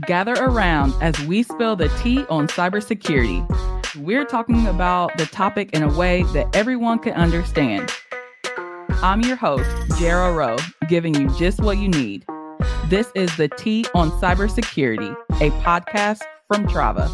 [0.00, 3.44] gather around as we spill the tea on cybersecurity.
[3.96, 7.90] We're talking about the topic in a way that everyone can understand.
[9.02, 9.68] I'm your host,
[9.98, 10.56] Jara Rowe,
[10.88, 12.24] giving you just what you need.
[12.86, 17.10] This is the Tea on Cybersecurity, a podcast from Trava.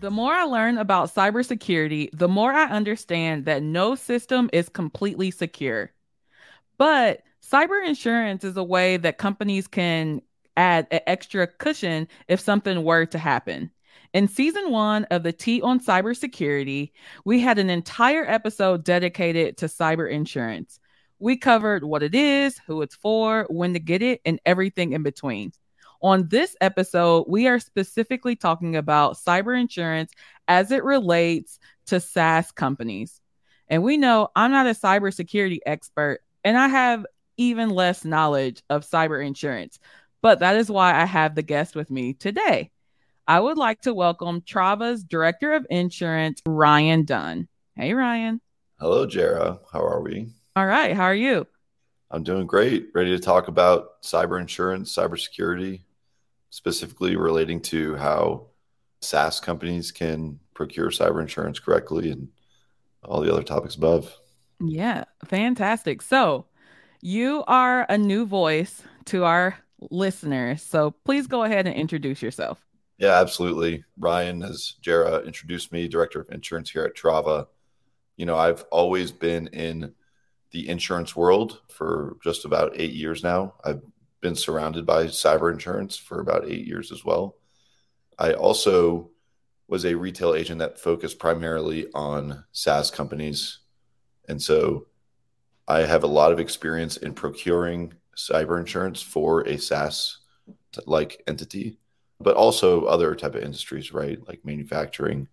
[0.00, 5.30] The more I learn about cybersecurity, the more I understand that no system is completely
[5.30, 5.90] secure.
[6.76, 10.20] But cyber insurance is a way that companies can
[10.56, 13.70] add an extra cushion if something were to happen.
[14.12, 16.92] In season one of the Tea on Cybersecurity,
[17.24, 20.78] we had an entire episode dedicated to cyber insurance.
[21.18, 25.02] We covered what it is, who it's for, when to get it, and everything in
[25.02, 25.52] between.
[26.00, 30.12] On this episode, we are specifically talking about cyber insurance
[30.46, 33.20] as it relates to SaaS companies.
[33.68, 37.06] And we know I'm not a cybersecurity expert, and I have
[37.36, 39.78] even less knowledge of cyber insurance.
[40.22, 42.70] But that is why I have the guest with me today.
[43.26, 47.48] I would like to welcome Trava's Director of Insurance, Ryan Dunn.
[47.74, 48.40] Hey, Ryan.
[48.78, 49.60] Hello, Jara.
[49.72, 50.28] How are we?
[50.56, 50.94] All right.
[50.94, 51.46] How are you?
[52.10, 52.88] I'm doing great.
[52.94, 55.80] Ready to talk about cyber insurance, cybersecurity,
[56.50, 58.46] specifically relating to how
[59.00, 62.28] SaaS companies can procure cyber insurance correctly and
[63.04, 64.14] all the other topics above.
[64.60, 66.02] Yeah, fantastic.
[66.02, 66.46] So,
[67.04, 69.58] you are a new voice to our
[69.90, 70.62] listeners.
[70.62, 72.64] So, please go ahead and introduce yourself.
[72.96, 73.84] Yeah, absolutely.
[73.98, 77.46] Ryan, as Jara introduced me, Director of Insurance here at Trava.
[78.16, 79.92] You know, I've always been in
[80.52, 83.54] the insurance world for just about eight years now.
[83.62, 83.82] I've
[84.22, 87.36] been surrounded by cyber insurance for about eight years as well.
[88.18, 89.10] I also
[89.68, 93.58] was a retail agent that focused primarily on SaaS companies.
[94.26, 94.86] And so
[95.66, 100.18] I have a lot of experience in procuring cyber insurance for a SaaS
[100.86, 101.78] like entity,
[102.20, 104.18] but also other type of industries, right?
[104.28, 105.28] Like manufacturing,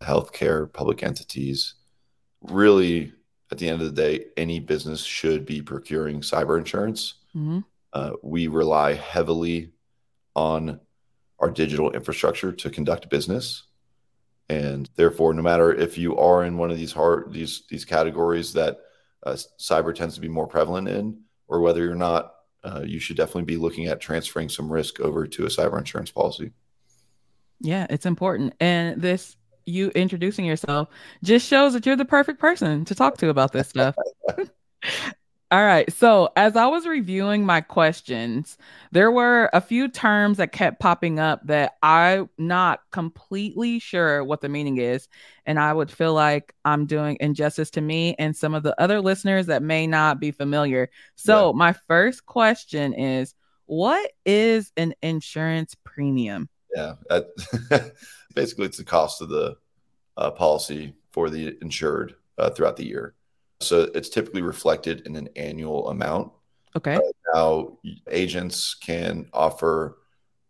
[0.00, 1.74] healthcare, public entities.
[2.42, 3.12] Really,
[3.50, 7.14] at the end of the day, any business should be procuring cyber insurance.
[7.34, 7.60] Mm-hmm.
[7.92, 9.72] Uh, we rely heavily
[10.34, 10.80] on
[11.38, 13.64] our digital infrastructure to conduct business,
[14.48, 18.52] and therefore, no matter if you are in one of these hard these these categories
[18.54, 18.78] that
[19.24, 21.18] uh, cyber tends to be more prevalent in,
[21.48, 25.26] or whether you're not, uh, you should definitely be looking at transferring some risk over
[25.26, 26.52] to a cyber insurance policy.
[27.60, 29.36] Yeah, it's important, and this
[29.66, 30.88] you introducing yourself
[31.22, 33.96] just shows that you're the perfect person to talk to about this stuff.
[35.54, 35.88] All right.
[35.92, 38.58] So, as I was reviewing my questions,
[38.90, 44.40] there were a few terms that kept popping up that I'm not completely sure what
[44.40, 45.06] the meaning is.
[45.46, 49.00] And I would feel like I'm doing injustice to me and some of the other
[49.00, 50.90] listeners that may not be familiar.
[51.14, 51.56] So, yeah.
[51.56, 53.32] my first question is
[53.66, 56.48] What is an insurance premium?
[56.74, 56.94] Yeah.
[58.34, 59.54] basically, it's the cost of the
[60.16, 63.14] uh, policy for the insured uh, throughout the year.
[63.66, 66.32] So it's typically reflected in an annual amount.
[66.76, 66.96] Okay.
[66.96, 67.00] Uh,
[67.34, 67.78] now,
[68.10, 69.98] agents can offer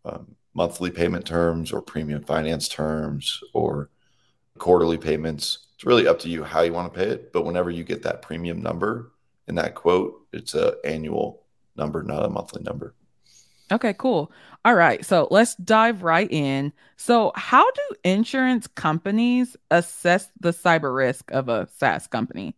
[0.03, 3.89] um, monthly payment terms or premium finance terms or
[4.57, 5.67] quarterly payments.
[5.75, 7.33] It's really up to you how you want to pay it.
[7.33, 9.11] But whenever you get that premium number
[9.47, 11.43] in that quote, it's an annual
[11.75, 12.95] number, not a monthly number.
[13.71, 14.31] Okay, cool.
[14.63, 15.03] All right.
[15.03, 16.71] So let's dive right in.
[16.97, 22.55] So, how do insurance companies assess the cyber risk of a SaaS company?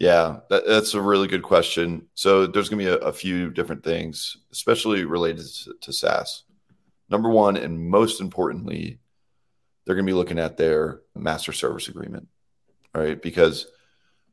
[0.00, 2.06] Yeah, that, that's a really good question.
[2.14, 6.44] So there's going to be a, a, few different things, especially related to, to SaaS.
[7.10, 8.98] Number one, and most importantly,
[9.84, 12.28] they're going to be looking at their master service agreement,
[12.94, 13.20] right?
[13.20, 13.66] Because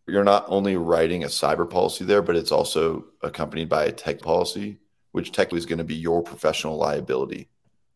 [0.08, 4.22] you're not only writing a cyber policy there, but it's also accompanied by a tech
[4.22, 4.78] policy,
[5.12, 7.50] which technically is going to be your professional liability,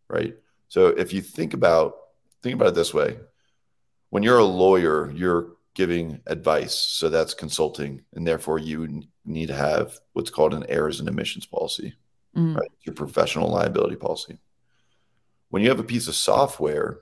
[0.09, 0.35] right?
[0.67, 1.95] So if you think about
[2.43, 3.17] think about it this way,
[4.09, 6.75] when you're a lawyer, you're giving advice.
[6.75, 8.03] So that's consulting.
[8.13, 11.93] And therefore, you need to have what's called an errors and omissions policy,
[12.35, 12.55] mm.
[12.55, 12.71] right?
[12.81, 14.39] Your professional liability policy.
[15.49, 17.01] When you have a piece of software,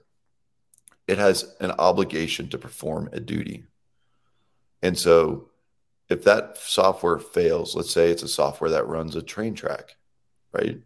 [1.08, 3.66] it has an obligation to perform a duty.
[4.82, 5.50] And so,
[6.10, 9.96] if that software fails, let's say it's a software that runs a train track,
[10.52, 10.80] right?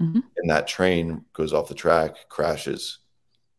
[0.00, 0.20] Mm-hmm.
[0.36, 2.98] And that train goes off the track, crashes.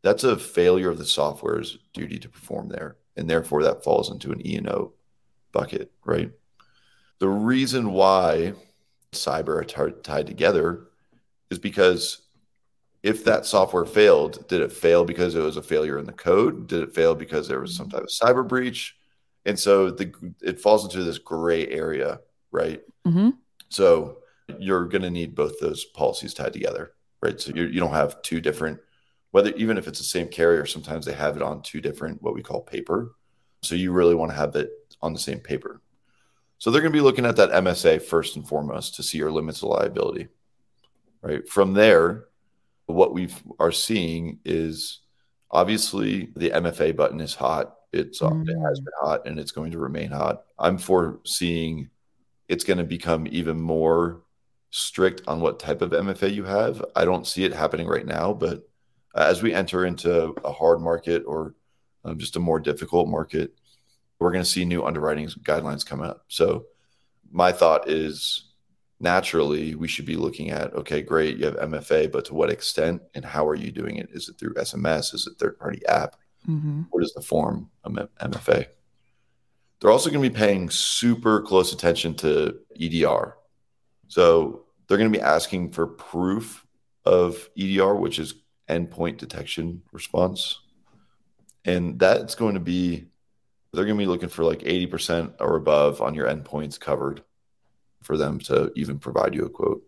[0.03, 4.31] That's a failure of the software's duty to perform there and therefore that falls into
[4.31, 4.93] an E&O
[5.51, 6.31] bucket, right?
[7.19, 8.53] The reason why
[9.11, 10.87] cyber are t- tied together
[11.49, 12.21] is because
[13.03, 16.67] if that software failed, did it fail because it was a failure in the code?
[16.67, 18.95] Did it fail because there was some type of cyber breach?
[19.45, 22.19] And so the it falls into this gray area,
[22.51, 22.81] right?
[23.07, 23.29] Mm-hmm.
[23.69, 24.17] So
[24.59, 26.91] you're going to need both those policies tied together,
[27.21, 27.39] right?
[27.39, 28.79] So you you don't have two different,
[29.37, 32.33] whether even if it's the same carrier, sometimes they have it on two different what
[32.33, 33.13] we call paper.
[33.61, 35.79] So you really want to have it on the same paper.
[36.57, 39.31] So they're going to be looking at that MSA first and foremost to see your
[39.31, 40.29] limits of liability,
[41.21, 41.47] right?
[41.47, 42.25] From there,
[42.87, 43.29] what we
[43.59, 45.01] are seeing is
[45.51, 47.75] obviously the MFA button is hot.
[47.93, 48.49] It's mm.
[48.49, 50.45] it has been hot and it's going to remain hot.
[50.57, 51.91] I'm foreseeing
[52.47, 54.23] it's going to become even more
[54.71, 56.83] strict on what type of MFA you have.
[56.95, 58.67] I don't see it happening right now, but
[59.17, 61.55] as we enter into a hard market or
[62.05, 63.53] um, just a more difficult market,
[64.19, 66.25] we're going to see new underwriting guidelines come up.
[66.27, 66.65] So
[67.31, 68.45] my thought is
[68.99, 72.99] naturally we should be looking at okay great you have mfa but to what extent
[73.13, 74.09] and how are you doing it?
[74.11, 76.15] Is it through sms is it third party app?
[76.47, 76.83] Mm-hmm.
[76.91, 78.67] what is the form of mfa
[79.79, 83.33] they're also going to be paying super close attention to edr
[84.07, 86.65] so they're going to be asking for proof
[87.05, 88.33] of edr which is
[88.69, 90.59] endpoint detection response
[91.67, 93.05] and that's going to be
[93.73, 97.21] they're going to be looking for like 80% or above on your endpoints covered
[98.01, 99.83] for them to even provide you a quote.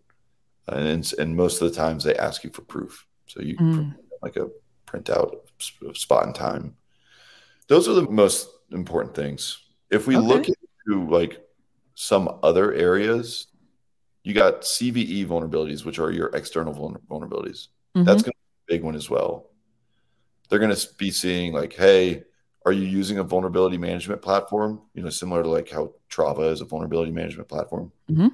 [0.68, 3.96] And and most of the times they ask you for proof, so you mm.
[4.22, 4.48] like a
[4.86, 5.38] printout
[5.84, 6.76] of spot and time.
[7.66, 9.58] Those are the most important things.
[9.90, 10.26] If we okay.
[10.26, 11.44] look into like
[11.94, 13.48] some other areas,
[14.22, 17.68] you got CVE vulnerabilities, which are your external vulnerabilities.
[17.96, 18.04] Mm-hmm.
[18.04, 19.50] That's going to big one as well.
[20.48, 22.22] They're going to be seeing like, hey,
[22.64, 24.80] are you using a vulnerability management platform?
[24.94, 27.90] You know, similar to like how Trava is a vulnerability management platform.
[28.08, 28.28] Mm-hmm.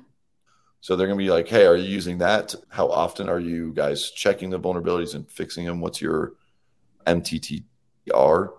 [0.82, 2.54] So they're going to be like, hey, are you using that?
[2.68, 5.80] How often are you guys checking the vulnerabilities and fixing them?
[5.80, 6.34] What's your
[7.06, 8.50] MTTR?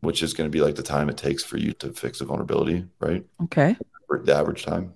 [0.00, 2.24] Which is going to be like the time it takes for you to fix a
[2.24, 3.24] vulnerability, right?
[3.44, 3.76] Okay.
[4.10, 4.94] The average time.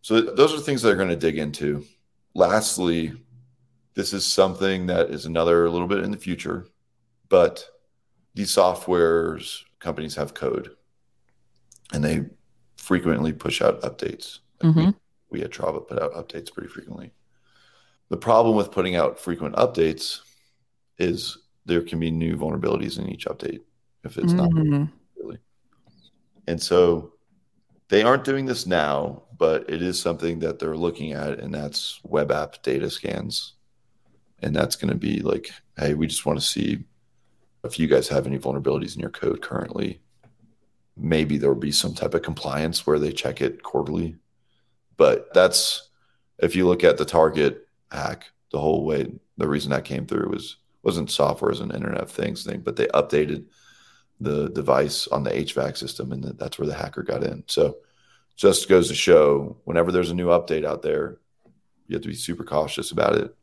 [0.00, 1.84] So those are things that they're going to dig into.
[2.34, 3.12] Lastly,
[3.94, 6.66] this is something that is another little bit in the future,
[7.28, 7.64] but
[8.34, 10.70] these softwares companies have code
[11.92, 12.24] and they
[12.76, 14.38] frequently push out updates.
[14.62, 14.90] Like mm-hmm.
[15.30, 17.12] we, we at Trava put out updates pretty frequently.
[18.08, 20.20] The problem with putting out frequent updates
[20.98, 23.60] is there can be new vulnerabilities in each update
[24.04, 24.70] if it's mm-hmm.
[24.70, 25.38] not really.
[26.46, 27.12] And so
[27.88, 32.00] they aren't doing this now, but it is something that they're looking at, and that's
[32.04, 33.54] web app data scans.
[34.42, 36.84] And that's going to be like, hey, we just want to see
[37.64, 40.00] if you guys have any vulnerabilities in your code currently,
[40.96, 44.16] maybe there will be some type of compliance where they check it quarterly.
[44.96, 45.88] But that's
[46.38, 50.28] if you look at the target hack, the whole way the reason that came through
[50.30, 53.44] was wasn't software as an Internet of Things thing, but they updated
[54.20, 57.44] the device on the HVAC system, and that's where the hacker got in.
[57.46, 57.76] So
[58.36, 61.18] just goes to show whenever there's a new update out there,
[61.86, 63.34] you have to be super cautious about it.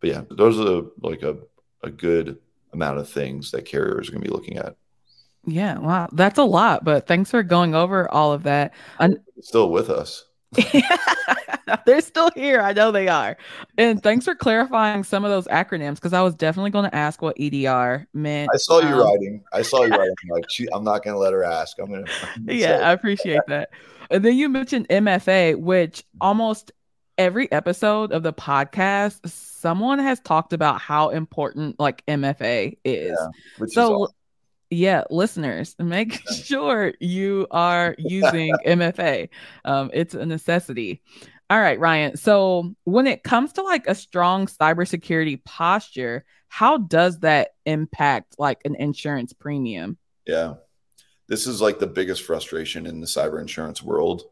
[0.00, 1.36] But yeah, those are like a,
[1.82, 2.38] a good
[2.72, 4.76] amount of things that carriers are going to be looking at.
[5.46, 6.84] Yeah, wow, that's a lot.
[6.84, 8.74] But thanks for going over all of that.
[8.98, 10.24] And still with us.
[11.86, 12.60] They're still here.
[12.60, 13.36] I know they are.
[13.76, 17.20] And thanks for clarifying some of those acronyms because I was definitely going to ask
[17.20, 18.50] what EDR meant.
[18.52, 19.42] I saw you um, writing.
[19.52, 20.14] I saw you writing.
[20.24, 21.78] I'm like, I'm not going to let her ask.
[21.78, 22.54] I'm going to.
[22.54, 23.70] Yeah, I appreciate that.
[24.10, 26.72] And then you mentioned MFA, which almost
[27.18, 33.10] every episode of the podcast, someone has talked about how important like MFA is.
[33.10, 33.26] Yeah,
[33.58, 34.14] so, is awesome.
[34.70, 36.36] yeah, listeners, make yeah.
[36.36, 39.28] sure you are using MFA.
[39.64, 41.02] Um, it's a necessity.
[41.50, 42.16] All right, Ryan.
[42.16, 48.60] So, when it comes to like a strong cybersecurity posture, how does that impact like
[48.64, 49.98] an insurance premium?
[50.26, 50.54] Yeah.
[51.26, 54.22] This is like the biggest frustration in the cyber insurance world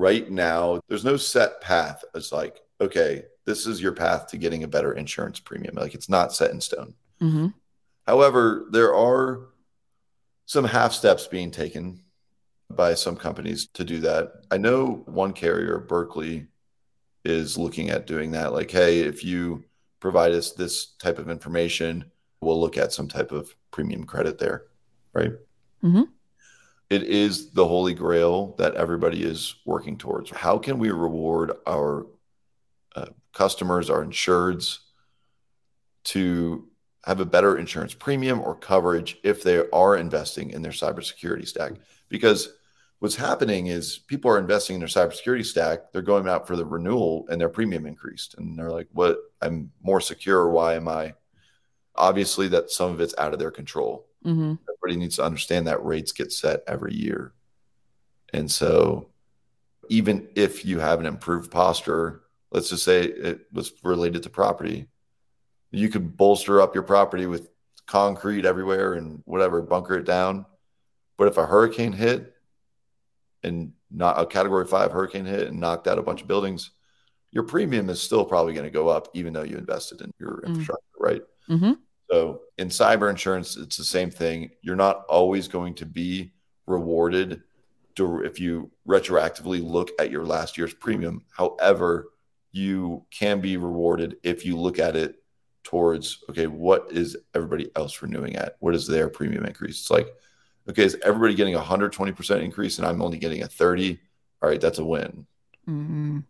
[0.00, 2.02] right now, there's no set path.
[2.14, 5.74] It's like, okay, this is your path to getting a better insurance premium.
[5.74, 6.94] Like it's not set in stone.
[7.20, 7.48] Mm-hmm.
[8.06, 9.48] However, there are
[10.46, 12.02] some half steps being taken
[12.70, 14.32] by some companies to do that.
[14.50, 16.46] I know one carrier, Berkley
[17.26, 18.54] is looking at doing that.
[18.54, 19.64] Like, hey, if you
[20.00, 24.64] provide us this type of information, we'll look at some type of premium credit there.
[25.12, 25.32] Right.
[25.84, 26.04] Mm-hmm
[26.90, 30.30] it is the holy grail that everybody is working towards.
[30.30, 32.08] How can we reward our
[32.96, 34.78] uh, customers, our insureds,
[36.02, 36.68] to
[37.04, 41.74] have a better insurance premium or coverage if they are investing in their cybersecurity stack?
[42.08, 42.48] Because
[42.98, 46.66] what's happening is people are investing in their cybersecurity stack, they're going out for the
[46.66, 48.34] renewal and their premium increased.
[48.36, 49.16] And they're like, what?
[49.40, 50.50] I'm more secure.
[50.50, 51.14] Why am I?
[52.00, 54.06] Obviously, that some of it's out of their control.
[54.24, 54.54] Mm-hmm.
[54.68, 57.34] Everybody needs to understand that rates get set every year.
[58.32, 59.10] And so
[59.90, 64.86] even if you have an improved posture, let's just say it was related to property,
[65.70, 67.50] you could bolster up your property with
[67.86, 70.46] concrete everywhere and whatever, bunker it down.
[71.18, 72.34] But if a hurricane hit
[73.42, 76.70] and not a category five hurricane hit and knocked out a bunch of buildings,
[77.32, 80.40] your premium is still probably going to go up, even though you invested in your
[80.40, 80.46] mm.
[80.46, 81.04] infrastructure, mm.
[81.04, 81.22] right?
[81.48, 81.72] Mm-hmm.
[82.10, 84.50] So in cyber insurance, it's the same thing.
[84.62, 86.32] You're not always going to be
[86.66, 87.42] rewarded
[87.96, 91.22] to, if you retroactively look at your last year's premium.
[91.30, 92.08] However,
[92.52, 95.22] you can be rewarded if you look at it
[95.62, 98.56] towards okay, what is everybody else renewing at?
[98.58, 99.80] What is their premium increase?
[99.80, 100.08] It's like,
[100.68, 104.00] okay, is everybody getting a 120% increase and I'm only getting a 30?
[104.42, 105.26] All right, that's a win.
[105.68, 106.20] Mm-hmm.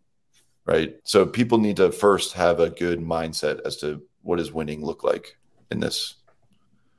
[0.66, 0.96] Right.
[1.04, 5.02] So people need to first have a good mindset as to what does winning look
[5.02, 5.36] like
[5.70, 6.16] in this.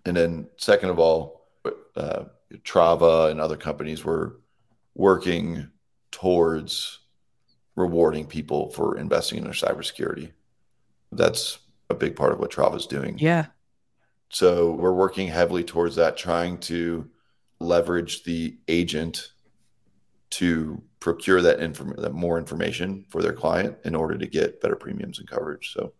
[0.06, 1.48] And then, second of all,
[1.96, 2.24] uh,
[2.64, 4.40] Trava and other companies were
[4.96, 5.70] working
[6.12, 7.00] towards
[7.76, 10.32] rewarding people for investing in their cybersecurity.
[11.12, 11.60] That's
[11.90, 13.18] a big part of what Trava is doing.
[13.18, 13.48] Yeah.
[14.30, 17.10] So we're working heavily towards that, trying to
[17.60, 19.32] leverage the agent
[20.32, 24.76] to procure that inform that more information for their client in order to get better
[24.76, 25.74] premiums and coverage.
[25.74, 25.94] So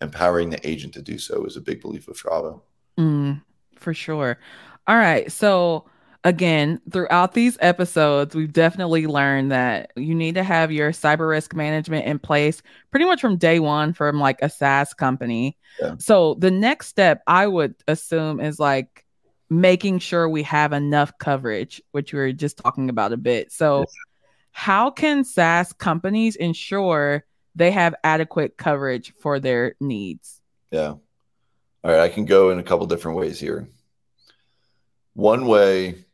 [0.00, 2.60] empowering the agent to do so is a big belief of Trava.
[2.98, 3.42] Mm,
[3.76, 4.38] for sure.
[4.86, 5.30] All right.
[5.30, 5.84] So
[6.24, 11.54] again, throughout these episodes, we've definitely learned that you need to have your cyber risk
[11.54, 15.56] management in place pretty much from day one from like a SaaS company.
[15.80, 15.94] Yeah.
[15.98, 19.04] So the next step I would assume is like
[19.50, 23.52] making sure we have enough coverage, which we were just talking about a bit.
[23.52, 23.94] So yes.
[24.52, 27.24] how can SaaS companies ensure
[27.58, 30.40] they have adequate coverage for their needs?
[30.70, 30.94] Yeah.
[31.84, 33.68] All right, I can go in a couple different ways here.
[35.14, 36.04] One way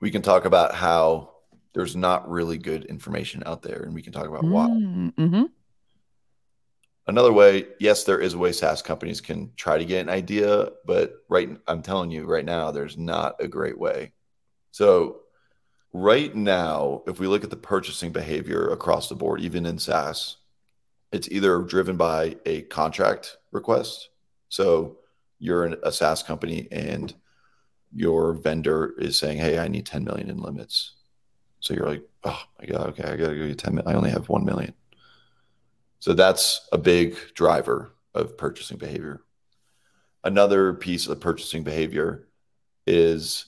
[0.00, 1.30] we can talk about how
[1.74, 4.68] there's not really good information out there, and we can talk about why.
[4.68, 5.44] Mm-hmm.
[7.06, 10.70] Another way, yes, there is a way SaaS companies can try to get an idea,
[10.86, 14.12] but right, I'm telling you right now, there's not a great way.
[14.70, 15.20] So,
[15.92, 20.38] right now, if we look at the purchasing behavior across the board, even in SaaS,
[21.14, 24.10] it's either driven by a contract request.
[24.48, 24.98] So,
[25.38, 27.14] you're a SaaS company and
[27.94, 30.94] your vendor is saying, "Hey, I need 10 million in limits."
[31.60, 33.94] So you're like, "Oh my god, okay, I got to go get 10 million.
[33.94, 34.74] I only have 1 million."
[36.00, 39.22] So that's a big driver of purchasing behavior.
[40.22, 42.28] Another piece of purchasing behavior
[42.86, 43.46] is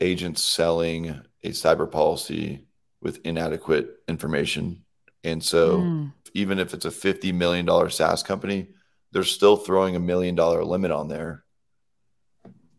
[0.00, 2.66] agents selling a cyber policy
[3.00, 4.84] with inadequate information.
[5.22, 6.12] And so mm.
[6.34, 8.68] Even if it's a $50 million SaaS company,
[9.12, 11.44] they're still throwing a million dollar limit on there.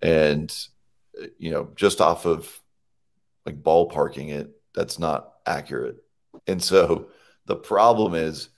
[0.01, 0.53] And
[1.37, 2.61] you know, just off of
[3.45, 5.97] like ballparking it, that's not accurate.
[6.47, 7.07] And so
[7.45, 8.49] the problem is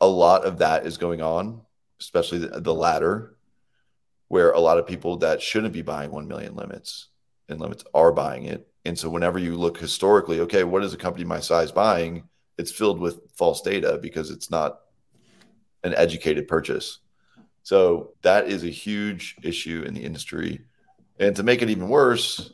[0.00, 1.62] a lot of that is going on,
[2.00, 3.36] especially the, the latter,
[4.28, 7.08] where a lot of people that shouldn't be buying 1 million limits
[7.48, 8.68] and limits are buying it.
[8.84, 12.24] And so whenever you look historically, okay, what is a company my size buying?
[12.58, 14.80] It's filled with false data because it's not
[15.84, 16.98] an educated purchase.
[17.62, 20.60] So that is a huge issue in the industry
[21.18, 22.52] and to make it even worse,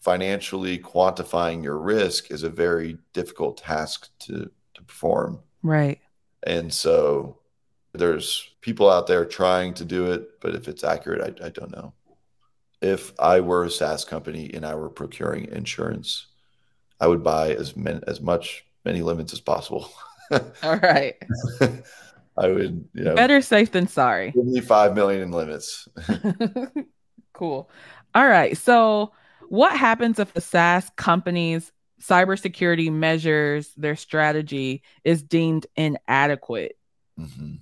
[0.00, 5.40] financially quantifying your risk is a very difficult task to, to perform.
[5.62, 5.98] Right.
[6.44, 7.38] And so
[7.92, 11.72] there's people out there trying to do it, but if it's accurate, I, I don't
[11.72, 11.92] know.
[12.80, 16.26] If I were a SaaS company and I were procuring insurance,
[17.00, 19.90] I would buy as many, as much many limits as possible.
[20.62, 21.14] All right.
[22.36, 24.30] I would, you know, better safe than sorry.
[24.32, 25.88] Give me five million in limits.
[27.38, 27.70] Cool.
[28.16, 28.56] All right.
[28.56, 29.12] So,
[29.48, 31.70] what happens if the SaaS company's
[32.02, 36.76] cybersecurity measures, their strategy is deemed inadequate?
[37.16, 37.54] Mm-hmm.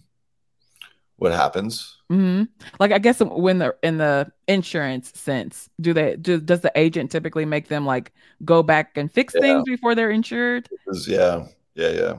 [1.19, 1.97] What happens?
[2.11, 2.45] Mm-hmm.
[2.79, 7.11] Like, I guess when the in the insurance sense, do they do does the agent
[7.11, 8.13] typically make them like
[8.45, 9.41] go back and fix yeah.
[9.41, 10.69] things before they're insured?
[10.89, 12.19] Is, yeah, yeah, yeah.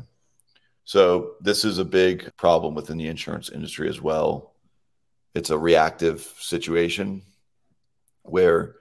[0.84, 4.54] So this is a big problem within the insurance industry as well.
[5.36, 7.22] It's a reactive situation
[8.24, 8.76] where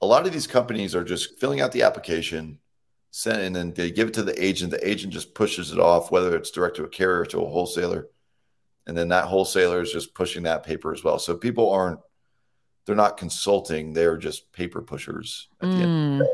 [0.00, 2.58] a lot of these companies are just filling out the application,
[3.10, 4.70] send, and then they give it to the agent.
[4.70, 8.08] The agent just pushes it off, whether it's direct to a carrier to a wholesaler.
[8.88, 11.18] And then that wholesaler is just pushing that paper as well.
[11.18, 12.00] So people aren't,
[12.86, 16.26] they're not consulting, they're just paper pushers at the mm.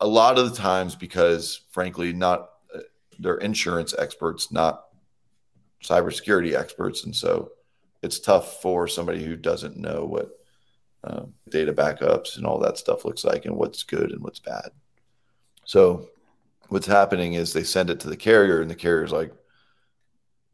[0.00, 2.80] a lot of the times, because frankly, not uh,
[3.20, 4.86] they're insurance experts, not
[5.84, 7.04] cybersecurity experts.
[7.04, 7.52] And so
[8.02, 10.30] it's tough for somebody who doesn't know what
[11.04, 14.70] uh, data backups and all that stuff looks like and what's good and what's bad.
[15.64, 16.08] So
[16.68, 19.32] what's happening is they send it to the carrier, and the carrier's like,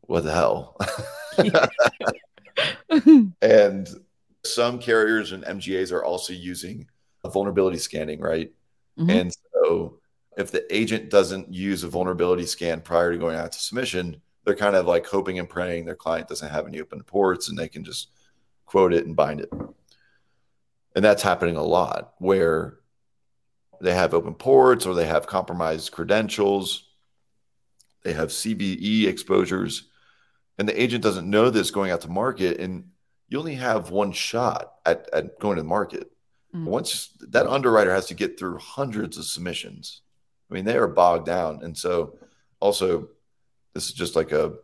[0.09, 0.77] "What the hell?"
[3.41, 3.89] and
[4.45, 6.89] some carriers and MGAs are also using
[7.25, 8.53] vulnerability scanning, right?
[8.99, 9.11] Mm-hmm.
[9.11, 10.01] And so
[10.37, 14.57] if the agent doesn't use a vulnerability scan prior to going out to submission, they're
[14.57, 17.69] kind of like hoping and praying their client doesn't have any open ports and they
[17.69, 18.09] can just
[18.67, 19.53] quote it and bind it.
[20.97, 22.79] And that's happening a lot where
[23.81, 26.85] they have open ports or they have compromised credentials,
[28.03, 29.89] they have CVE exposures,
[30.59, 32.61] and the agent doesn't know this going out to market.
[32.61, 32.91] And
[33.29, 36.11] you only have one shot at, at going to the market.
[36.55, 36.65] Mm-hmm.
[36.65, 40.03] Once that underwriter has to get through hundreds of submissions,
[40.51, 41.61] I mean, they are bogged down.
[41.63, 42.19] And so,
[42.61, 43.09] also,
[43.75, 44.55] this is just like a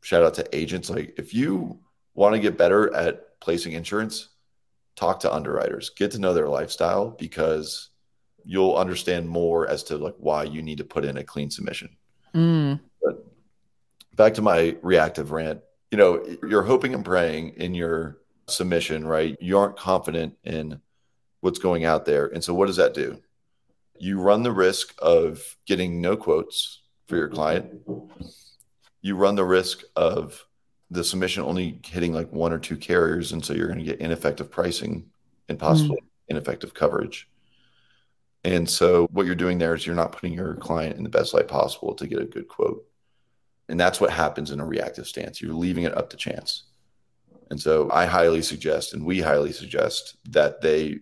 [0.00, 0.88] shout out to agents.
[0.88, 1.80] Like, if you
[2.14, 4.28] want to get better at placing insurance,
[4.96, 7.90] talk to underwriters, get to know their lifestyle because
[8.44, 11.90] you'll understand more as to like why you need to put in a clean submission.
[12.34, 12.80] Mm.
[14.18, 15.60] Back to my reactive rant,
[15.90, 19.36] you know, you're hoping and praying in your submission, right?
[19.40, 20.80] You aren't confident in
[21.40, 22.26] what's going out there.
[22.26, 23.22] And so what does that do?
[23.98, 27.80] You run the risk of getting no quotes for your client.
[29.02, 30.44] You run the risk of
[30.90, 33.32] the submission only hitting like one or two carriers.
[33.32, 35.06] And so you're going to get ineffective pricing
[35.48, 36.06] and possibly mm.
[36.28, 37.28] ineffective coverage.
[38.44, 41.34] And so what you're doing there is you're not putting your client in the best
[41.34, 42.84] light possible to get a good quote.
[43.68, 45.42] And that's what happens in a reactive stance.
[45.42, 46.64] You're leaving it up to chance.
[47.50, 51.00] And so I highly suggest, and we highly suggest that they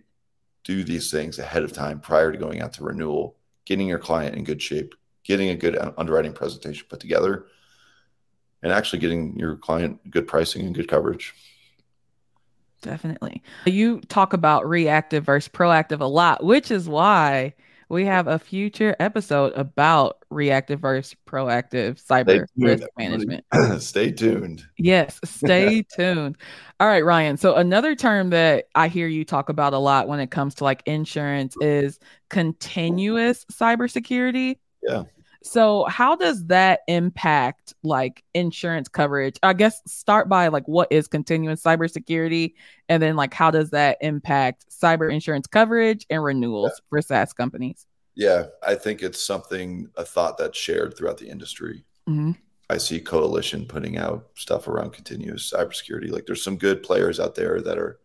[0.63, 4.35] do these things ahead of time prior to going out to renewal, getting your client
[4.35, 7.45] in good shape, getting a good uh, underwriting presentation put together,
[8.63, 11.33] and actually getting your client good pricing and good coverage.
[12.81, 13.41] Definitely.
[13.65, 17.53] You talk about reactive versus proactive a lot, which is why
[17.89, 23.45] we have a future episode about reactive versus proactive cyber risk management.
[23.79, 24.65] stay tuned.
[24.77, 26.37] Yes, stay tuned.
[26.79, 27.37] All right, Ryan.
[27.37, 30.63] So another term that I hear you talk about a lot when it comes to
[30.63, 34.57] like insurance is continuous cybersecurity.
[34.83, 35.03] Yeah.
[35.43, 39.37] So how does that impact like insurance coverage?
[39.43, 42.53] I guess start by like what is continuous cybersecurity
[42.89, 46.85] and then like how does that impact cyber insurance coverage and renewals yeah.
[46.89, 47.85] for SaaS companies?
[48.15, 51.85] Yeah, I think it's something a thought that's shared throughout the industry.
[52.09, 52.31] Mm-hmm.
[52.69, 56.11] I see coalition putting out stuff around continuous cybersecurity.
[56.11, 57.99] Like there's some good players out there that are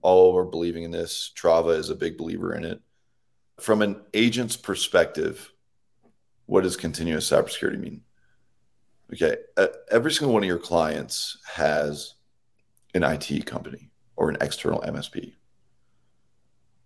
[0.00, 1.32] all over believing in this.
[1.36, 2.80] Trava is a big believer in it.
[3.60, 5.51] From an agent's perspective,
[6.46, 8.02] what does continuous cybersecurity mean?
[9.12, 9.36] Okay,
[9.90, 12.14] every single one of your clients has
[12.94, 15.34] an IT company or an external MSP.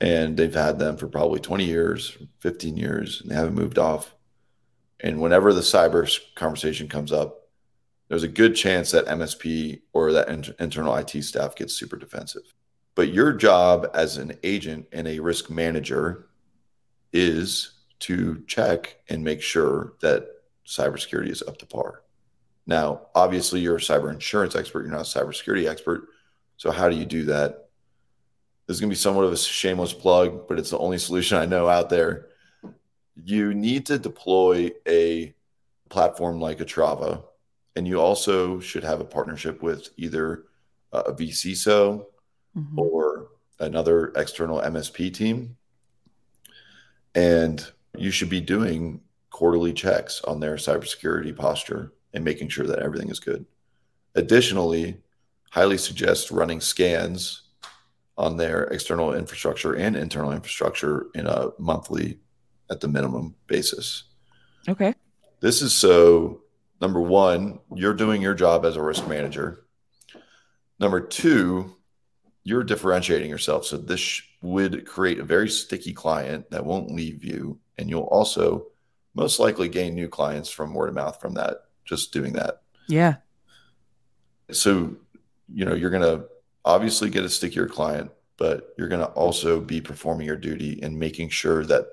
[0.00, 4.14] And they've had them for probably 20 years, 15 years, and they haven't moved off.
[5.00, 7.48] And whenever the cyber conversation comes up,
[8.08, 12.42] there's a good chance that MSP or that in- internal IT staff gets super defensive.
[12.94, 16.28] But your job as an agent and a risk manager
[17.12, 20.28] is to check and make sure that
[20.66, 22.02] cybersecurity is up to par.
[22.66, 26.08] Now, obviously, you're a cyber insurance expert, you're not a cybersecurity expert.
[26.56, 27.68] So, how do you do that?
[28.66, 31.38] This is going to be somewhat of a shameless plug, but it's the only solution
[31.38, 32.26] I know out there.
[33.14, 35.34] You need to deploy a
[35.88, 37.22] platform like a Trava,
[37.76, 40.44] and you also should have a partnership with either
[40.92, 42.04] a vCISO
[42.56, 42.78] mm-hmm.
[42.78, 43.28] or
[43.60, 45.56] another external MSP team.
[47.14, 47.64] And
[47.98, 53.10] you should be doing quarterly checks on their cybersecurity posture and making sure that everything
[53.10, 53.44] is good.
[54.14, 54.98] Additionally,
[55.50, 57.42] highly suggest running scans
[58.16, 62.18] on their external infrastructure and internal infrastructure in a monthly
[62.70, 64.04] at the minimum basis.
[64.68, 64.94] Okay.
[65.40, 66.40] This is so
[66.80, 69.66] number 1, you're doing your job as a risk manager.
[70.78, 71.74] Number 2,
[72.44, 73.66] you're differentiating yourself.
[73.66, 78.66] So this would create a very sticky client that won't leave you and you'll also
[79.14, 82.62] most likely gain new clients from word of mouth from that just doing that.
[82.88, 83.16] Yeah.
[84.50, 84.96] So
[85.52, 86.26] you know you're going to
[86.64, 90.98] obviously get a stickier client but you're going to also be performing your duty and
[90.98, 91.86] making sure that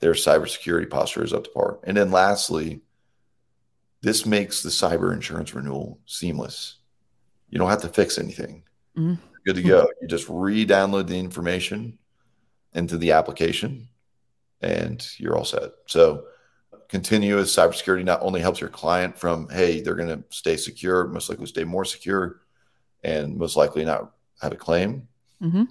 [0.00, 1.78] their cybersecurity posture is up to par.
[1.84, 2.82] And then lastly
[4.02, 6.76] this makes the cyber insurance renewal seamless.
[7.48, 8.62] You don't have to fix anything.
[8.96, 9.14] Mm-hmm.
[9.44, 9.88] good to go.
[10.00, 11.98] You just re-download the information
[12.74, 13.88] into the application
[14.66, 15.70] and you're all set.
[15.86, 16.24] So
[16.88, 21.28] continuous cybersecurity not only helps your client from, hey, they're going to stay secure, most
[21.28, 22.40] likely stay more secure,
[23.04, 25.06] and most likely not have a claim,
[25.40, 25.64] mm-hmm.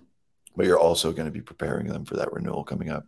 [0.55, 3.05] but you're also going to be preparing them for that renewal coming up.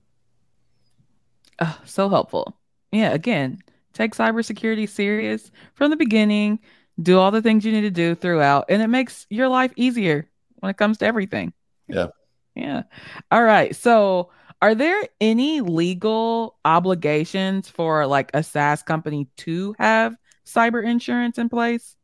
[1.60, 2.58] Oh, so helpful.
[2.92, 3.60] yeah, again,
[3.94, 6.60] take cybersecurity serious from the beginning,
[7.02, 10.30] do all the things you need to do throughout, and it makes your life easier
[10.60, 11.54] when it comes to everything.
[11.88, 12.08] Yeah.
[12.56, 12.84] Yeah.
[13.32, 13.76] All right.
[13.76, 20.16] So, are there any legal obligations for like a SaaS company to have
[20.46, 21.96] cyber insurance in place?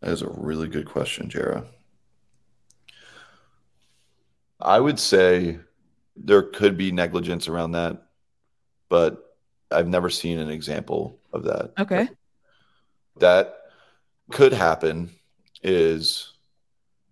[0.00, 1.64] That is a really good question, Jara.
[4.60, 5.58] I would say
[6.16, 8.06] there could be negligence around that,
[8.88, 9.36] but
[9.70, 11.72] I've never seen an example of that.
[11.78, 12.08] Okay.
[13.18, 13.56] That
[14.30, 15.10] could happen
[15.62, 16.32] is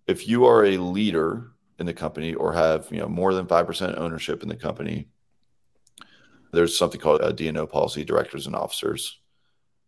[0.07, 3.97] if you are a leader in the company or have you know more than 5%
[3.97, 5.07] ownership in the company
[6.51, 9.19] there's something called a D&O policy directors and officers.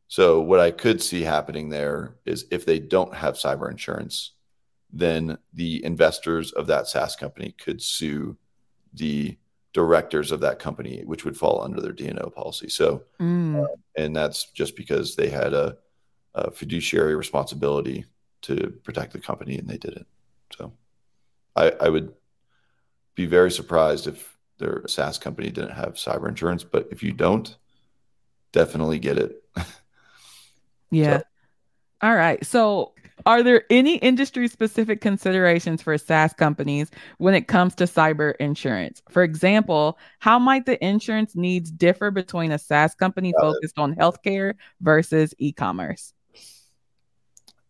[0.10, 4.34] So what i could see happening there is if they don't have cyber insurance
[4.92, 8.38] then the investors of that SaaS company could sue
[8.94, 9.38] the
[9.74, 12.70] directors of that company which would fall under their D&O policy.
[12.70, 13.64] So Mm.
[13.64, 15.78] uh, and that's just because they had a,
[16.36, 18.06] a fiduciary responsibility
[18.44, 20.08] to protect the company and they did it
[20.58, 20.72] so
[21.58, 22.14] I, I would
[23.16, 26.64] be very surprised if their SaaS company didn't have cyber insurance.
[26.64, 27.56] But if you don't,
[28.52, 29.44] definitely get it.
[30.90, 31.18] Yeah.
[31.18, 31.24] So-
[32.02, 32.46] All right.
[32.46, 32.94] So,
[33.26, 39.02] are there any industry specific considerations for SaaS companies when it comes to cyber insurance?
[39.10, 43.54] For example, how might the insurance needs differ between a SaaS company Got it.
[43.56, 46.14] focused on healthcare versus e commerce?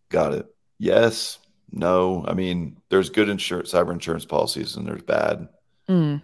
[0.09, 0.45] Got it.
[0.77, 1.39] Yes.
[1.71, 2.23] No.
[2.27, 5.47] I mean, there's good insurance, cyber insurance policies, and there's bad.
[5.89, 6.21] Mm,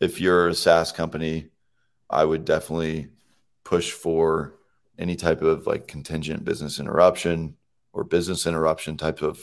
[0.00, 1.48] If you're a SaaS company,
[2.10, 3.08] I would definitely
[3.64, 4.54] push for
[4.98, 7.56] any type of like contingent business interruption
[7.92, 9.40] or business interruption type of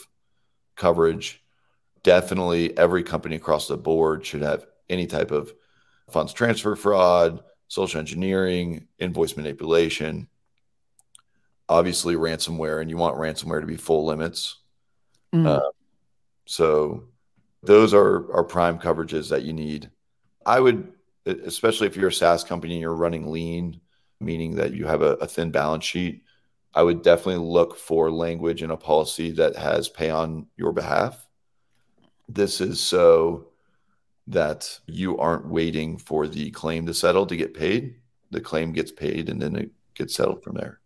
[0.76, 1.42] coverage.
[2.02, 5.52] Definitely every company across the board should have any type of
[6.10, 10.28] funds transfer fraud, social engineering, invoice manipulation,
[11.68, 14.58] obviously ransomware, and you want ransomware to be full limits.
[15.32, 15.60] Mm, Uh,
[16.46, 17.08] So
[17.62, 19.90] those are are prime coverages that you need.
[20.46, 20.92] I would,
[21.26, 23.80] especially if you're a SaaS company and you're running lean,
[24.20, 26.24] meaning that you have a, a thin balance sheet.
[26.74, 31.26] I would definitely look for language in a policy that has pay on your behalf.
[32.28, 33.48] This is so
[34.28, 37.96] that you aren't waiting for the claim to settle to get paid.
[38.32, 40.80] The claim gets paid and then it gets settled from there.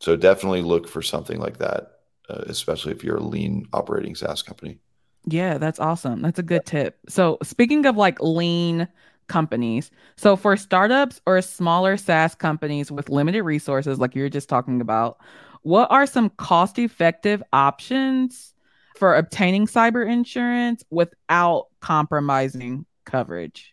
[0.00, 1.93] So definitely look for something like that
[2.28, 4.78] uh, especially if you're a lean operating SaaS company.
[5.26, 6.20] Yeah, that's awesome.
[6.22, 6.98] That's a good tip.
[7.08, 8.88] So, speaking of like lean
[9.26, 14.80] companies, so for startups or smaller SaaS companies with limited resources, like you're just talking
[14.80, 15.18] about,
[15.62, 18.52] what are some cost effective options
[18.96, 23.72] for obtaining cyber insurance without compromising coverage?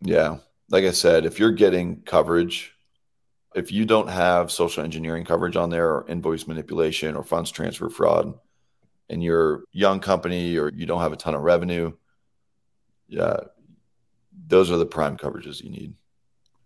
[0.00, 0.38] Yeah.
[0.68, 2.73] Like I said, if you're getting coverage,
[3.54, 7.88] if you don't have social engineering coverage on there or invoice manipulation or funds transfer
[7.88, 8.34] fraud,
[9.08, 11.92] and you're a young company or you don't have a ton of revenue,
[13.06, 13.36] yeah,
[14.46, 15.94] those are the prime coverages you need.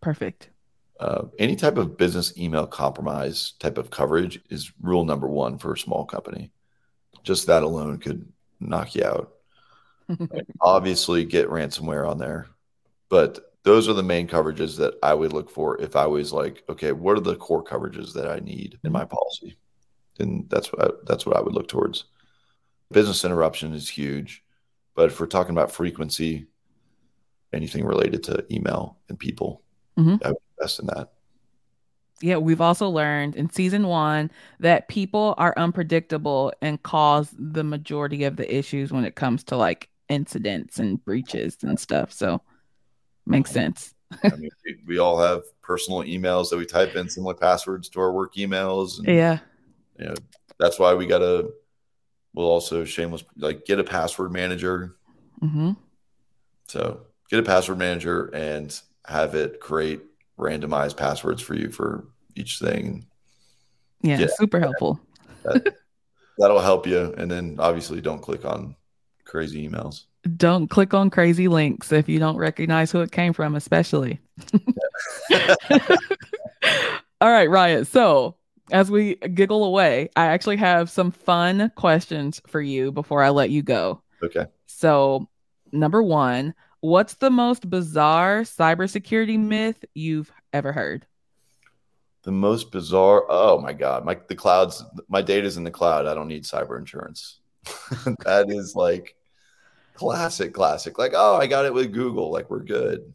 [0.01, 0.51] Perfect.
[0.99, 5.73] Uh, any type of business email compromise type of coverage is rule number one for
[5.73, 6.51] a small company.
[7.23, 8.27] Just that alone could
[8.61, 9.33] knock you out.
[10.61, 12.47] Obviously, get ransomware on there,
[13.09, 16.65] but those are the main coverages that I would look for if I was like,
[16.71, 19.59] okay, what are the core coverages that I need in my policy?
[20.19, 22.05] And that's what I, that's what I would look towards.
[22.91, 24.43] Business interruption is huge,
[24.95, 26.47] but if we're talking about frequency,
[27.53, 29.63] anything related to email and people,
[29.99, 30.25] Mhm.
[30.25, 31.13] I would invest in that.
[32.23, 38.25] Yeah, we've also learned in season one that people are unpredictable and cause the majority
[38.25, 42.13] of the issues when it comes to like incidents and breaches and stuff.
[42.13, 42.41] So
[43.29, 43.95] makes sense.
[44.25, 48.01] I mean, we, we all have personal emails that we type in similar passwords to
[48.01, 48.99] our work emails.
[48.99, 49.39] And, Yeah.
[49.99, 50.15] you know,
[50.59, 51.53] that's why we got to,
[52.35, 54.97] we'll also shameless, like get a password manager.
[55.41, 55.73] hmm
[56.69, 60.01] So get a password manager and have it create
[60.39, 63.07] randomized passwords for you for each thing.
[64.03, 64.27] Yeah, Yeah.
[64.29, 65.01] super helpful.
[65.45, 65.75] That,
[66.39, 67.15] that'll help you.
[67.17, 68.75] And then obviously don't click on
[69.25, 70.05] crazy emails.
[70.37, 74.21] Don't click on crazy links if you don't recognize who it came from, especially.
[77.21, 77.85] All right, Ryan.
[77.85, 78.37] So,
[78.71, 83.51] as we giggle away, I actually have some fun questions for you before I let
[83.51, 84.03] you go.
[84.23, 84.47] Okay.
[84.67, 85.29] So,
[85.73, 91.07] number one, what's the most bizarre cybersecurity myth you've ever heard?
[92.23, 93.25] The most bizarre.
[93.29, 94.05] Oh my God.
[94.05, 96.07] My, the clouds, my data's in the cloud.
[96.07, 97.41] I don't need cyber insurance.
[98.25, 99.15] that is like
[99.99, 100.99] classic, classic.
[100.99, 102.31] Like, oh, I got it with Google.
[102.31, 103.13] Like, we're good.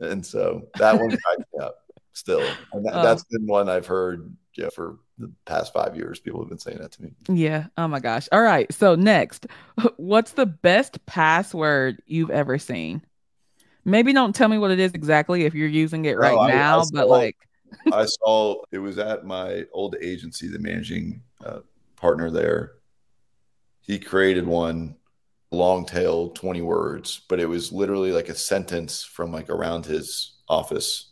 [0.00, 1.76] And so that one cracks me up
[2.12, 2.46] still.
[2.72, 3.02] And that, Oh.
[3.02, 6.18] that's been one I've heard yeah, for the past five years.
[6.18, 7.12] People have been saying that to me.
[7.28, 7.66] Yeah.
[7.78, 8.28] Oh my gosh.
[8.32, 8.70] All right.
[8.72, 9.46] So next,
[9.96, 13.02] what's the best password you've ever seen?
[13.84, 16.50] Maybe don't tell me what it is exactly if you're using it right Oh, I-
[16.50, 17.36] I now, saw- but like,
[17.92, 21.60] I saw it was at my old agency, the managing uh,
[21.96, 22.72] partner there.
[23.80, 24.96] He created one
[25.50, 30.36] long tail, 20 words, but it was literally like a sentence from like around his
[30.48, 31.10] office.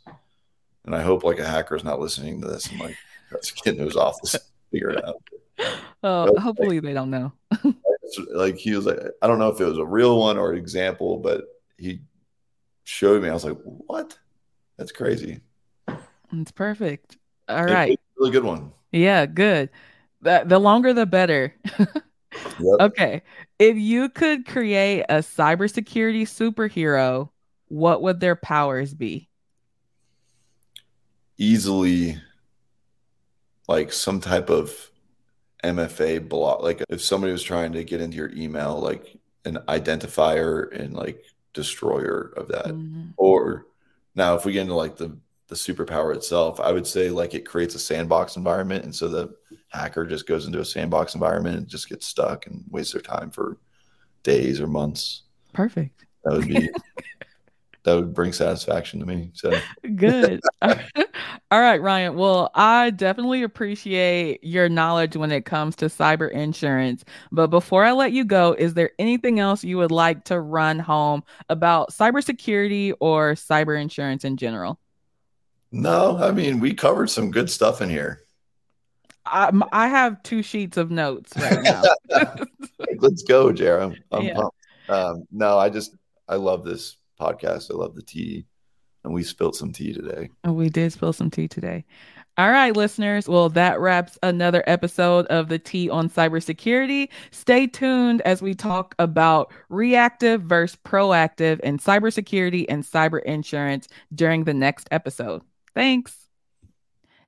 [0.84, 2.96] And I hope like a hacker's not listening to this and like
[3.28, 4.36] tries to get into his office,
[4.70, 5.22] figure it out.
[6.02, 6.40] oh, Okay.
[6.40, 7.32] hopefully they don't know.
[8.32, 10.58] Like he was like, I don't know if it was a real one or an
[10.58, 11.42] example, but
[11.76, 12.00] he
[12.84, 13.28] showed me.
[13.28, 14.18] I was like, what?
[14.78, 15.40] That's crazy.
[16.32, 17.18] It's perfect.
[17.50, 17.90] All right.
[17.92, 18.72] a really good one.
[18.92, 19.68] Yeah, good.
[20.22, 21.54] The, the longer the better.
[22.60, 22.80] Yep.
[22.80, 23.22] Okay.
[23.58, 27.30] If you could create a cybersecurity superhero,
[27.68, 29.28] what would their powers be?
[31.38, 32.20] easily
[33.68, 34.90] like some type of
[35.64, 36.62] MFA block.
[36.62, 41.24] Like if somebody was trying to get into your email, like an identifier and like
[41.54, 42.66] destroyer of that.
[42.66, 43.14] Mhm.
[43.16, 43.66] Or
[44.14, 47.46] now if we get into like the the superpower itself, I would say like it
[47.46, 48.84] creates a sandbox environment.
[48.84, 49.34] And so the
[49.68, 53.30] hacker just goes into a sandbox environment and just gets stuck and wastes their time
[53.30, 53.58] for
[54.22, 55.22] days or months.
[55.52, 56.04] Perfect.
[56.24, 56.68] That would be
[57.84, 59.30] that would bring satisfaction to me.
[59.34, 59.58] So
[59.96, 60.40] Good.
[61.50, 62.16] All right, Ryan.
[62.16, 67.04] Well, I definitely appreciate your knowledge when it comes to cyber insurance.
[67.32, 70.78] But before I let you go, is there anything else you would like to run
[70.78, 74.78] home about cybersecurity or cyber insurance in general?
[75.70, 78.22] no, I mean we covered some good stuff in here.
[79.30, 81.82] I, I have two sheets of notes right now.
[82.98, 83.92] Let's go, Jara.
[84.12, 84.34] I'm, Yeah.
[84.34, 84.56] pumped.
[84.88, 85.94] Um, no, I just
[86.28, 87.70] I love this podcast.
[87.70, 88.46] I love the tea,
[89.04, 90.30] and we spilled some tea today.
[90.44, 91.84] We did spill some tea today.
[92.38, 93.28] All right, listeners.
[93.28, 97.08] Well, that wraps another episode of the Tea on Cybersecurity.
[97.32, 104.44] Stay tuned as we talk about reactive versus proactive in cybersecurity and cyber insurance during
[104.44, 105.42] the next episode.
[105.74, 106.27] Thanks.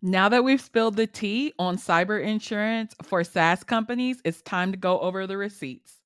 [0.02, 4.78] Now that we've spilled the tea on cyber insurance for SaaS companies, it's time to
[4.78, 6.00] go over the receipts.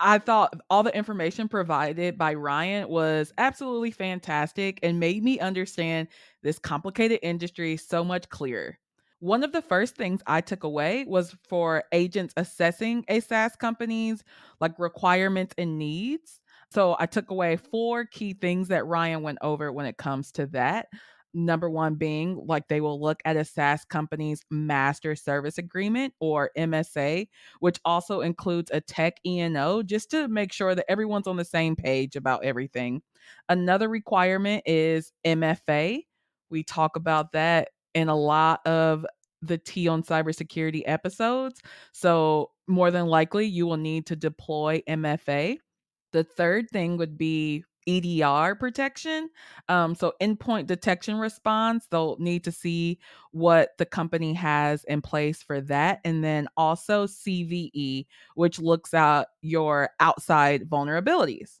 [0.00, 6.08] I thought all the information provided by Ryan was absolutely fantastic and made me understand
[6.42, 8.78] this complicated industry so much clearer.
[9.20, 14.22] One of the first things I took away was for agents assessing a SaaS company's
[14.60, 16.40] like requirements and needs.
[16.70, 20.46] So I took away four key things that Ryan went over when it comes to
[20.48, 20.88] that.
[21.38, 26.50] Number one being like they will look at a SaaS company's master service agreement or
[26.56, 27.28] MSA,
[27.60, 31.76] which also includes a tech E&O just to make sure that everyone's on the same
[31.76, 33.02] page about everything.
[33.50, 36.04] Another requirement is MFA.
[36.48, 39.04] We talk about that in a lot of
[39.42, 41.60] the Tea on cybersecurity episodes.
[41.92, 45.58] So, more than likely, you will need to deploy MFA.
[46.12, 49.30] The third thing would be EDR protection.
[49.68, 52.98] Um, so, endpoint detection response, they'll need to see
[53.32, 56.00] what the company has in place for that.
[56.04, 61.58] And then also CVE, which looks at your outside vulnerabilities.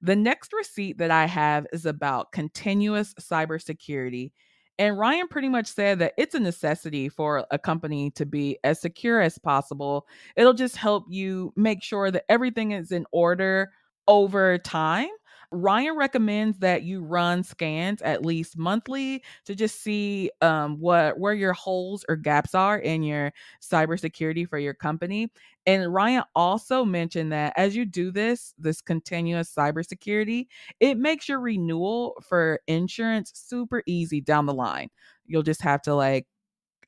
[0.00, 4.32] The next receipt that I have is about continuous cybersecurity.
[4.78, 8.80] And Ryan pretty much said that it's a necessity for a company to be as
[8.80, 10.06] secure as possible.
[10.36, 13.70] It'll just help you make sure that everything is in order
[14.08, 15.08] over time.
[15.54, 21.34] Ryan recommends that you run scans at least monthly to just see um, what where
[21.34, 25.30] your holes or gaps are in your cybersecurity for your company.
[25.66, 30.46] And Ryan also mentioned that as you do this, this continuous cybersecurity,
[30.80, 34.90] it makes your renewal for insurance super easy down the line.
[35.26, 36.26] You'll just have to like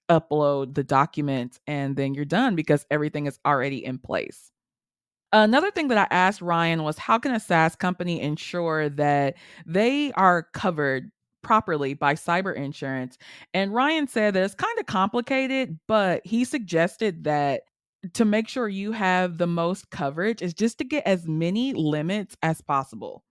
[0.08, 4.52] upload the documents and then you're done because everything is already in place.
[5.44, 9.34] Another thing that I asked Ryan was how can a SaaS company ensure that
[9.66, 11.10] they are covered
[11.42, 13.18] properly by cyber insurance?
[13.52, 17.64] And Ryan said that it's kind of complicated, but he suggested that
[18.14, 22.34] to make sure you have the most coverage is just to get as many limits
[22.42, 23.22] as possible.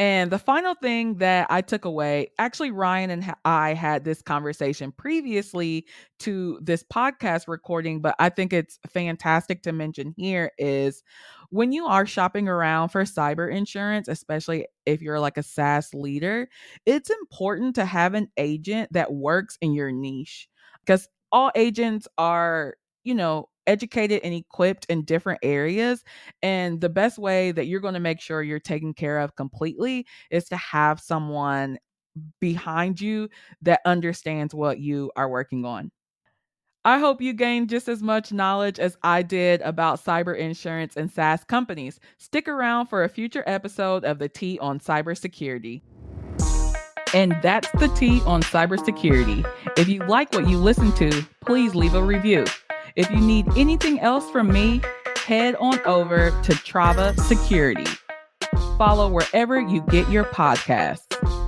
[0.00, 4.92] And the final thing that I took away, actually, Ryan and I had this conversation
[4.92, 5.86] previously
[6.20, 11.02] to this podcast recording, but I think it's fantastic to mention here is
[11.50, 16.48] when you are shopping around for cyber insurance, especially if you're like a SaaS leader,
[16.86, 20.48] it's important to have an agent that works in your niche
[20.86, 26.04] because all agents are, you know, educated and equipped in different areas.
[26.42, 30.06] And the best way that you're going to make sure you're taken care of completely
[30.30, 31.78] is to have someone
[32.40, 33.28] behind you
[33.62, 35.90] that understands what you are working on.
[36.84, 41.10] I hope you gained just as much knowledge as I did about cyber insurance and
[41.10, 42.00] SaaS companies.
[42.16, 45.82] Stick around for a future episode of the Tea on Cybersecurity.
[47.12, 49.46] And that's the Tea on cybersecurity.
[49.76, 52.46] If you like what you listen to, please leave a review.
[53.00, 54.82] If you need anything else from me,
[55.24, 57.90] head on over to Trava Security.
[58.76, 61.39] Follow wherever you get your podcasts.